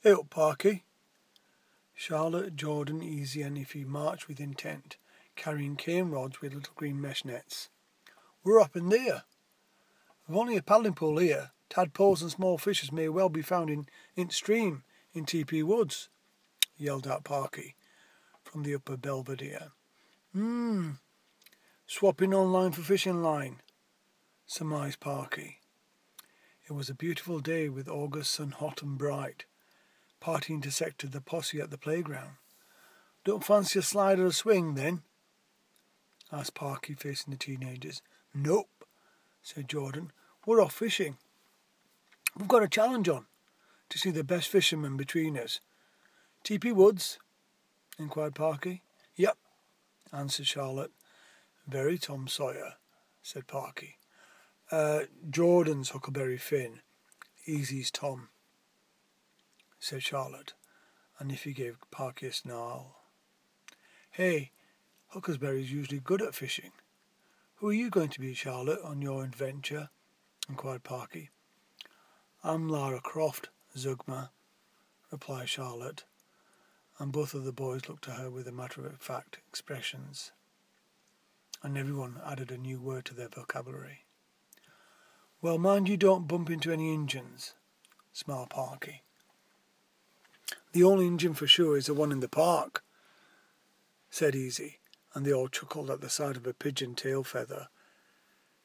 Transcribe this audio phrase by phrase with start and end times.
[0.00, 0.84] Hey up, Parky.
[1.92, 4.96] Charlotte, Jordan, Easy and Iffy marched with intent,
[5.34, 7.68] carrying cane rods with little green mesh nets.
[8.44, 9.24] We're up in there.
[10.28, 11.50] We've only a paddling pool here.
[11.68, 14.84] Tadpoles and small fishes may well be found in, in stream
[15.14, 16.08] in TP Woods,
[16.76, 17.74] yelled out Parky
[18.44, 19.72] from the upper belvedere.
[20.32, 20.90] Hmm.
[21.88, 23.62] Swapping online for fishing line,
[24.46, 25.58] surmised Parky.
[26.68, 29.44] It was a beautiful day with August sun hot and bright.
[30.20, 32.36] Parky intersected the posse at the playground.
[33.24, 35.02] Don't fancy a slide or a swing, then?
[36.32, 38.02] asked Parky, facing the teenagers.
[38.34, 38.84] Nope,
[39.42, 40.12] said Jordan.
[40.46, 41.16] We're off fishing.
[42.36, 43.26] We've got a challenge on
[43.88, 45.60] to see the best fisherman between us.
[46.44, 46.72] T.P.
[46.72, 47.18] Woods?
[47.98, 48.82] inquired Parky.
[49.16, 49.36] Yep,
[50.12, 50.92] answered Charlotte.
[51.66, 52.74] Very Tom Sawyer,
[53.22, 53.98] said Parky.
[54.70, 56.80] Uh, Jordan's Huckleberry Finn.
[57.46, 58.28] Easy's Tom
[59.80, 60.54] said Charlotte,
[61.18, 62.96] and Iffy gave Parky a snarl.
[64.10, 64.52] Hey,
[65.08, 66.72] Huckleberry's usually good at fishing.
[67.56, 69.90] Who are you going to be, Charlotte, on your adventure?
[70.48, 71.30] inquired Parky.
[72.44, 74.30] I'm Lara Croft, Zeugma,
[75.10, 76.04] replied Charlotte,
[76.98, 80.32] and both of the boys looked at her with matter-of-fact expressions,
[81.62, 84.04] and everyone added a new word to their vocabulary.
[85.40, 87.54] Well, mind you don't bump into any Injuns,
[88.12, 89.02] smiled Parky.
[90.72, 92.84] The only engine for sure is the one in the park,
[94.10, 94.78] said Easy,
[95.14, 97.68] and they all chuckled at the sight of a pigeon tail feather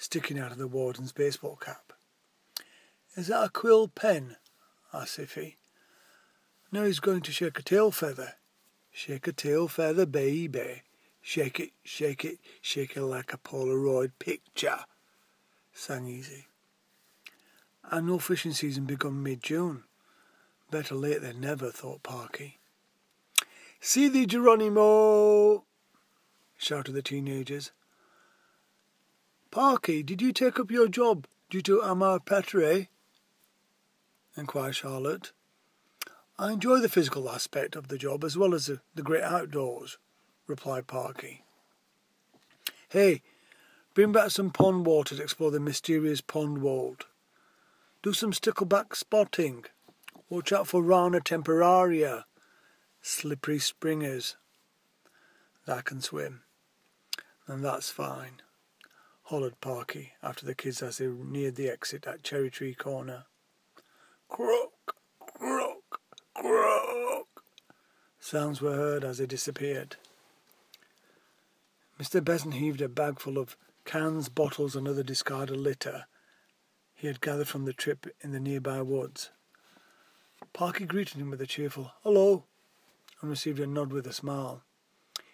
[0.00, 1.92] sticking out of the warden's baseball cap.
[3.16, 4.36] Is that a quill pen?
[4.94, 5.56] asked Iffy.
[6.72, 8.34] Now he's going to shake a tail feather.
[8.90, 10.82] Shake a tail feather, baby.
[11.20, 14.80] Shake it, shake it, shake it like a Polaroid picture,
[15.72, 16.46] sang Easy.
[17.92, 19.84] Annual fishing season begun mid-June.
[20.70, 22.58] Better late than never, thought Parky.
[23.80, 25.64] See thee, Geronimo!
[26.56, 27.72] shouted the teenagers.
[29.50, 32.88] Parky, did you take up your job due to amor patriae?
[34.36, 35.32] inquired Charlotte.
[36.38, 39.98] I enjoy the physical aspect of the job as well as the, the great outdoors,
[40.46, 41.42] replied Parky.
[42.88, 43.22] Hey,
[43.94, 47.06] bring back some pond water to explore the mysterious pond world.
[48.02, 49.64] Do some stickleback spotting.
[50.30, 52.22] Watch out for Rana temporaria,
[53.02, 54.36] slippery springers.
[55.66, 56.42] That can swim.
[57.48, 58.40] And that's fine,
[59.24, 63.24] hollered Parky after the kids as they neared the exit at Cherry Tree Corner.
[64.28, 66.00] Croak, croak,
[66.32, 67.42] croak.
[68.20, 69.96] Sounds were heard as they disappeared.
[72.00, 72.24] Mr.
[72.24, 76.04] Besant heaved a bag full of cans, bottles, and other discarded litter
[76.94, 79.30] he had gathered from the trip in the nearby woods.
[80.52, 82.44] Parky greeted him with a cheerful hello
[83.20, 84.62] and received a nod with a smile.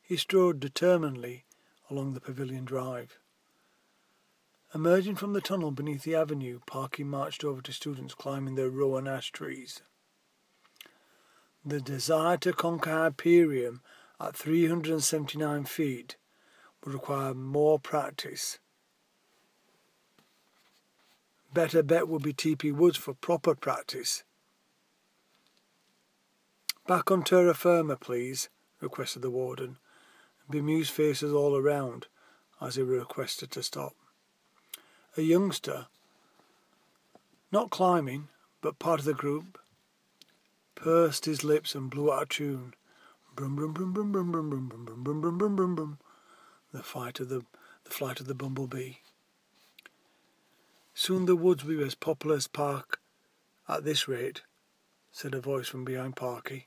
[0.00, 1.44] He strode determinedly
[1.90, 3.18] along the pavilion drive.
[4.74, 9.08] Emerging from the tunnel beneath the avenue, Parky marched over to students climbing their rowan
[9.08, 9.82] ash trees.
[11.64, 13.80] The desire to conquer Hyperion
[14.20, 16.16] at 379 feet
[16.84, 18.58] would require more practice.
[21.52, 24.22] Better bet would be TP Woods for proper practice.
[26.90, 28.48] Back on terra firma, please,
[28.80, 29.78] requested the warden.
[30.50, 32.08] Bemused faces all around
[32.60, 33.94] as he requested to stop.
[35.16, 35.86] A youngster,
[37.52, 38.26] not climbing,
[38.60, 39.56] but part of the group,
[40.74, 42.74] pursed his lips and blew out a tune.
[43.36, 45.98] Brum brum brum brum brum brum brum brum brum brum brum brum brum.
[46.72, 47.44] The flight of the
[47.84, 48.94] the flight of the bumblebee.
[50.92, 52.98] Soon the woods will be as popular as park
[53.68, 54.42] at this rate,
[55.12, 56.66] said a voice from behind Parky.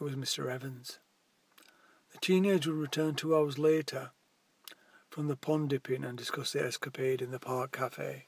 [0.00, 0.50] It was Mr.
[0.50, 0.98] Evans.
[2.12, 4.12] The teenager returned two hours later
[5.10, 8.24] from the pond dipping and discussed their escapade in the park cafe.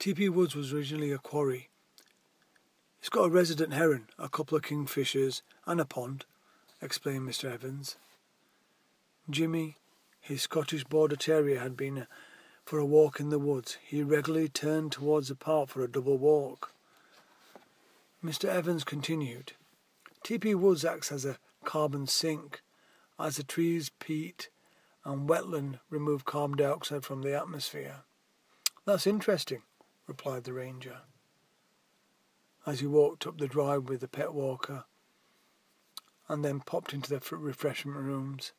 [0.00, 0.28] T.P.
[0.30, 1.68] Woods was originally a quarry.
[2.98, 6.24] It's got a resident heron, a couple of kingfishers, and a pond,
[6.82, 7.52] explained Mr.
[7.52, 7.94] Evans.
[9.30, 9.76] Jimmy,
[10.20, 12.08] his Scottish Border Terrier, had been
[12.64, 13.78] for a walk in the woods.
[13.80, 16.72] He regularly turned towards the park for a double walk.
[18.24, 18.48] Mr.
[18.48, 19.52] Evans continued.
[20.24, 22.62] TP Woods acts as a carbon sink,
[23.18, 24.50] as the trees, peat,
[25.04, 28.02] and wetland remove carbon dioxide from the atmosphere.
[28.84, 29.62] That's interesting,
[30.08, 30.98] replied the ranger.
[32.66, 34.84] As he walked up the drive with the pet walker
[36.28, 38.52] and then popped into the refreshment rooms,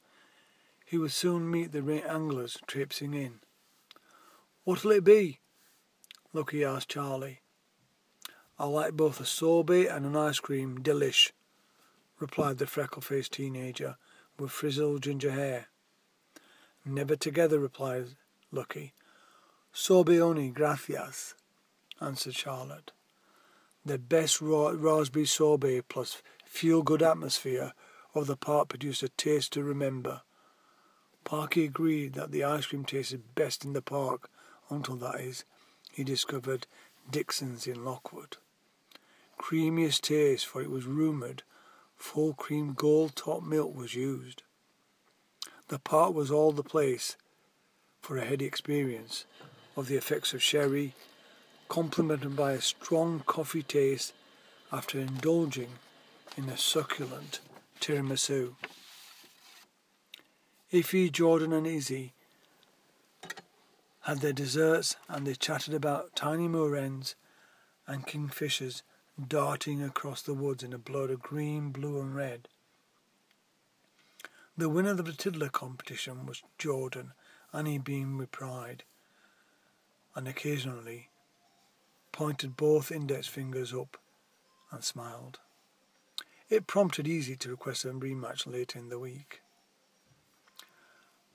[0.85, 3.41] he would soon meet the anglers traipsing in.
[4.63, 5.39] What'll it be?
[6.31, 7.41] Lucky asked Charlie.
[8.61, 11.31] I like both a sorbet and an ice cream, delish,
[12.19, 13.95] replied the freckle-faced teenager
[14.37, 15.67] with frizzled ginger hair.
[16.83, 18.07] Never together, replied
[18.51, 18.91] Lucky.
[19.71, 21.35] Sorbet only, gracias,
[22.01, 22.91] answered Charlotte.
[23.85, 27.71] The best raw, raspberry sorbet plus feel-good atmosphere
[28.13, 30.21] of the park produced a taste to remember.
[31.23, 34.29] Parky agreed that the ice cream tasted best in the park
[34.69, 35.45] until, that is,
[35.93, 36.67] he discovered
[37.09, 38.35] Dixon's in Lockwood.
[39.39, 41.43] Creamiest taste, for it was rumoured
[41.95, 44.43] full cream gold top milk was used.
[45.69, 47.15] The park was all the place
[48.01, 49.25] for a heady experience
[49.75, 50.93] of the effects of sherry,
[51.67, 54.13] complemented by a strong coffee taste
[54.71, 55.69] after indulging
[56.37, 57.39] in a succulent
[57.79, 58.55] tiramisu.
[60.71, 62.13] Iffy, Jordan, and Izzy
[64.01, 67.15] had their desserts and they chatted about tiny moor hens
[67.87, 68.81] and kingfishers
[69.27, 72.47] darting across the woods in a blood of green, blue, and red.
[74.57, 77.13] The winner of the tiddler competition was Jordan,
[77.51, 78.83] and he beamed with pride,
[80.15, 81.09] and occasionally
[82.11, 83.97] pointed both index fingers up
[84.71, 85.39] and smiled.
[86.49, 89.41] It prompted Easy to request a rematch later in the week.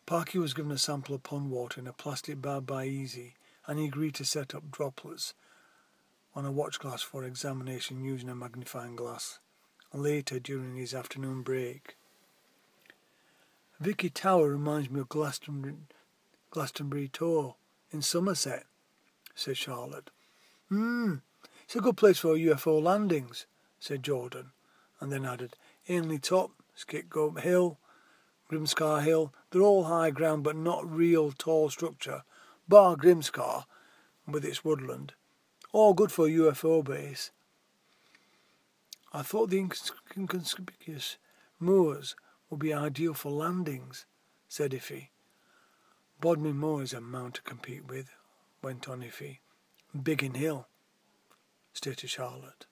[0.06, 3.34] Parky was given a sample of pond water in a plastic bag by Easy,
[3.66, 5.32] and he agreed to set up droplets
[6.34, 9.38] on a watch glass for examination using a magnifying glass
[9.92, 11.96] later during his afternoon break.
[13.80, 15.74] Vicky Tower reminds me of Glastonbury,
[16.50, 17.56] Glastonbury Tor
[17.90, 18.64] in Somerset,
[19.34, 20.10] said Charlotte.
[20.68, 21.16] Hmm,
[21.64, 23.46] it's a good place for UFO landings,
[23.78, 24.52] said Jordan,
[25.00, 25.56] and then added,
[25.88, 27.78] Ainley Top, Scapegoat Hill,
[28.50, 32.22] Grimscar Hill, they're all high ground but not real tall structure,
[32.68, 33.64] bar Grimscar
[34.26, 35.14] with its woodland.
[35.74, 37.32] All good for a UFO base.
[39.12, 41.16] I thought the inconspicuous
[41.58, 42.14] moors
[42.48, 44.06] would be ideal for landings,
[44.48, 45.08] said Iffy.
[46.20, 48.10] Bodmin Moor is a mount to compete with,
[48.62, 49.38] went on Iffy.
[50.00, 50.68] Biggin Hill,
[51.72, 52.66] stated Charlotte.